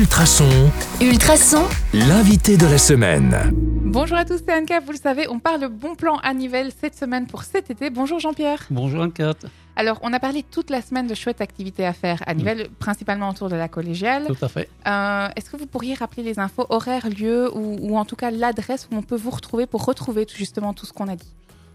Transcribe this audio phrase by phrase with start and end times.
[0.00, 0.70] Ultrason,
[1.00, 1.64] Ultrason,
[1.94, 3.34] l'invité de la semaine.
[3.82, 4.80] Bonjour à tous, c'est Anka.
[4.80, 7.88] Vous le savez, on parle bon plan à Nivelles cette semaine pour cet été.
[7.88, 8.66] Bonjour Jean-Pierre.
[8.70, 9.32] Bonjour Ankat.
[9.74, 13.30] Alors, on a parlé toute la semaine de chouettes activités à faire à Nivelles, principalement
[13.30, 14.26] autour de la collégiale.
[14.26, 14.68] Tout à fait.
[14.86, 18.30] Euh, Est-ce que vous pourriez rappeler les infos, horaires, lieux ou, ou en tout cas
[18.30, 21.32] l'adresse où on peut vous retrouver pour retrouver tout- justement tout ce qu'on a dit?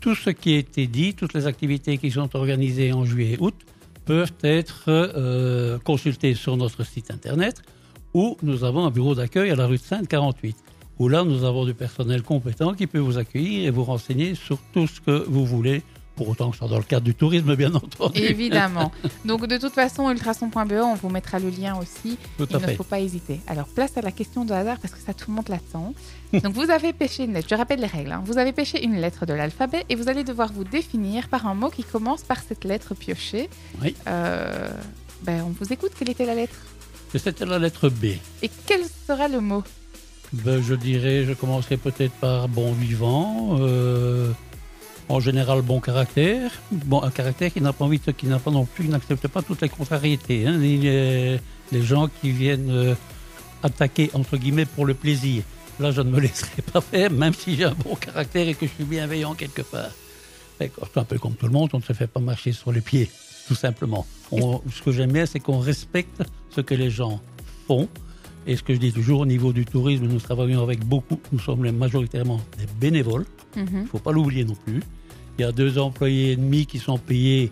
[0.00, 3.38] Tout ce qui a été dit, toutes les activités qui sont organisées en juillet et
[3.40, 3.56] août
[4.04, 7.60] peuvent être euh, consultées sur notre site internet
[8.14, 10.56] où nous avons un bureau d'accueil à la rue de Sainte 48
[11.00, 14.58] où là nous avons du personnel compétent qui peut vous accueillir et vous renseigner sur
[14.72, 15.82] tout ce que vous voulez
[16.14, 18.20] pour autant que ce soit dans le cadre du tourisme bien entendu.
[18.20, 18.92] Évidemment.
[19.24, 22.16] Donc, de toute façon, ultrason.be, on vous mettra le lien aussi.
[22.38, 22.74] Tout Il à ne fait.
[22.76, 23.40] faut pas hésiter.
[23.48, 25.92] Alors, place à la question de hasard parce que ça, tout le monde l'attend.
[26.32, 27.48] Donc, vous avez pêché une lettre.
[27.50, 28.12] Je rappelle les règles.
[28.12, 28.22] hein.
[28.24, 31.54] Vous avez pêché une lettre de l'alphabet et vous allez devoir vous définir par un
[31.54, 33.50] mot qui commence par cette lettre piochée.
[33.82, 33.96] Oui.
[34.06, 34.68] Euh,
[35.24, 35.90] ben, on vous écoute.
[35.98, 36.54] Quelle était la lettre?
[36.54, 36.73] Et
[37.18, 38.04] C'était la lettre B.
[38.42, 39.62] Et quel sera le mot
[40.32, 44.30] Ben, je dirais, je commencerai peut-être par bon vivant, euh,
[45.08, 48.64] en général bon caractère, bon un caractère qui n'a pas envie, qui n'a pas non
[48.64, 51.38] plus, qui n'accepte pas toutes les contrariétés, hein, ni les,
[51.70, 52.94] les gens qui viennent euh,
[53.62, 55.42] attaquer entre guillemets pour le plaisir.
[55.80, 58.66] Là, je ne me laisserai pas faire, même si j'ai un bon caractère et que
[58.66, 59.90] je suis bienveillant quelque part.
[60.96, 63.10] Un peu comme tout le monde, on ne se fait pas marcher sur les pieds,
[63.48, 64.06] tout simplement.
[64.30, 67.20] On- ce que j'aime bien, c'est qu'on respecte ce que les gens
[67.66, 67.88] font.
[68.46, 71.38] Et ce que je dis toujours, au niveau du tourisme, nous travaillons avec beaucoup, nous
[71.38, 73.24] sommes majoritairement des bénévoles,
[73.56, 73.66] Mhm.
[73.72, 74.80] il ne faut pas l'oublier non plus.
[75.38, 77.50] Il y a deux employés et demi qui sont payés,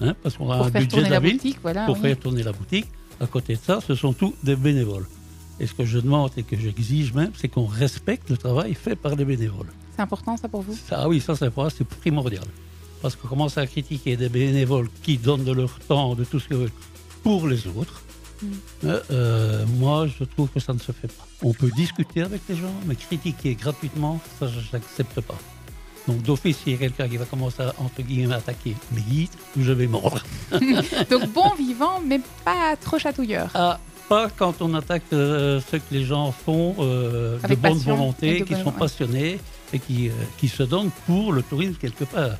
[0.00, 1.84] hein, parce qu'on a Pour un budget de la la ville, boutique, voilà.
[1.86, 2.00] pour oui.
[2.02, 2.86] faire tourner la boutique.
[3.20, 5.06] À côté de ça, ce sont tous des bénévoles.
[5.58, 8.96] Et ce que je demande et que j'exige même, c'est qu'on respecte le travail fait
[8.96, 9.72] par les bénévoles.
[9.94, 10.74] C'est important, ça, pour vous?
[10.74, 12.44] Ça, ah oui, ça c'est pour- c'est primordial.
[13.00, 16.48] Parce qu'on commence à critiquer des bénévoles qui donnent de leur temps, de tout ce
[16.48, 16.70] qu'ils veulent,
[17.22, 18.02] pour les autres.
[18.42, 18.46] Mm.
[18.84, 21.26] Euh, euh, moi, je trouve que ça ne se fait pas.
[21.42, 25.38] On peut discuter avec les gens, mais critiquer gratuitement, ça, je n'accepte pas.
[26.06, 29.30] Donc, d'office, s'il y a quelqu'un qui va commencer à, entre guillemets, attaquer mes guides,
[29.58, 30.22] je vais mordre.
[31.10, 33.50] Donc, bon vivant, mais pas trop chatouilleur.
[33.54, 38.40] Ah, pas quand on attaque euh, ce que les gens font euh, de bonne volonté,
[38.40, 38.78] de qui bonne- sont ouais.
[38.78, 39.38] passionnés
[39.72, 42.36] et qui, euh, qui se donnent pour le tourisme quelque part.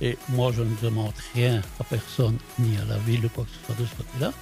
[0.00, 3.50] Et moi, je ne demande rien à personne, ni à la ville, ou quoi que
[3.50, 4.32] ce soit de ce côté-là.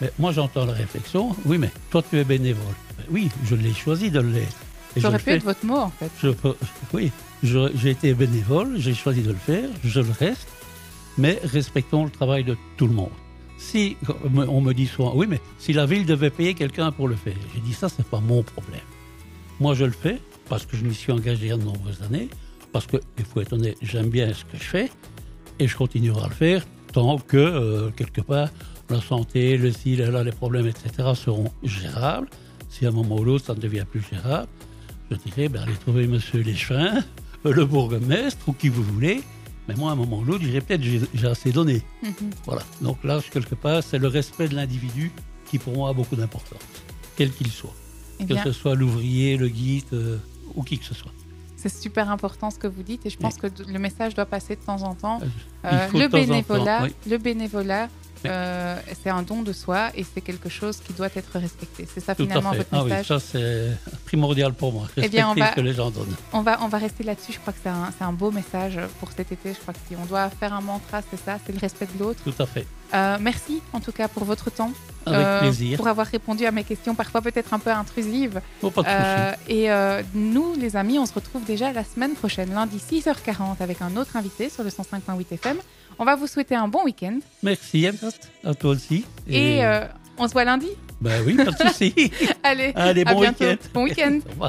[0.00, 1.34] Mais moi, j'entends la réflexion.
[1.44, 2.74] Oui, mais toi, tu es bénévole.
[2.96, 4.56] Ben oui, je l'ai choisi de l'être.
[4.96, 6.10] Le pu être votre mot, en fait.
[6.22, 6.54] Je peux-
[6.92, 7.10] oui,
[7.42, 10.46] j'ai été bénévole, j'ai choisi de le faire, je le reste,
[11.18, 13.10] mais respectons le travail de tout le monde.
[13.56, 13.96] Si
[14.48, 17.34] on me- dit souvent, oui, mais si la ville devait payer quelqu'un pour le faire,
[17.54, 18.80] j'ai dit ça, c'est pas mon problème.
[19.60, 22.02] Moi, je le fais parce que je m'y suis engagé il y a de nombreuses
[22.02, 22.28] années,
[22.72, 24.90] parce que, il faut être honnête, j'aime bien ce que je fais,
[25.58, 28.48] et je continuerai à le faire tant que, euh, quelque part,
[28.90, 32.28] la santé, le ci, là, les problèmes, etc., seront gérables.
[32.68, 34.48] Si à un moment ou l'autre, ça ne devient plus gérable,
[35.10, 37.02] je dirais, ben, allez trouver monsieur Léchevin,
[37.44, 39.22] le bourgmestre, ou qui vous voulez.
[39.68, 41.82] Mais moi, à un moment ou l'autre, je peut-être, j'ai assez donné.
[42.02, 42.12] Mhm.
[42.44, 42.62] Voilà.
[42.80, 45.10] Donc là, quelque part, c'est le respect de l'individu
[45.46, 46.60] qui, pour moi, a beaucoup d'importance,
[47.16, 47.74] quel qu'il soit.
[48.20, 50.18] Eh Que ce soit l'ouvrier, le guide, euh,
[50.54, 51.12] ou qui que ce soit.
[51.56, 54.54] c'est super important ce que vous dites et je pense que le message doit passer
[54.54, 55.20] de temps en temps.
[55.64, 56.94] Euh, faut le en temps, bénévolat, oui.
[57.08, 57.88] le bénévolat,
[58.24, 58.30] Oui.
[58.32, 61.86] euh, c'est un don de soi et c'est quelque chose qui doit être respecté.
[61.92, 63.06] C'est ça Tout finalement votre Ah oui, message.
[63.06, 63.70] ça, c'est
[64.06, 64.84] primordial pour moi.
[64.96, 66.14] Eh Respecter bien, on va- ce que les gens donnent.
[66.32, 67.32] On va, on va rester là-dessus.
[67.34, 69.52] Je crois que c'est un, un beau message pour cet été.
[69.54, 71.98] Je crois que si on doit faire un mantra, c'est ça, c'est le respect de
[72.02, 72.20] l'autre.
[72.24, 72.66] Tout à fait.
[72.94, 74.70] Euh, merci en tout cas pour votre temps,
[75.06, 75.76] Avec euh, plaisir.
[75.76, 78.40] pour avoir répondu à mes questions, parfois peut-être un peu intrusives.
[78.62, 82.14] Oh, pas de Euh, et euh, nous, les amis, on se retrouve déjà la semaine
[82.14, 85.56] prochaine, lundi 6h40, avec un autre invité sur le 105.8 FM.
[85.98, 87.86] On va vous souhaiter un bon week-end Merci.
[88.44, 89.04] À toi aussi.
[89.28, 89.84] et euh,
[90.18, 90.68] on se voit lundi.
[91.00, 91.92] Ben oui, pas de souci.
[92.42, 93.56] Allez, Allez, à bon week-end.
[93.74, 94.20] Bon week-end.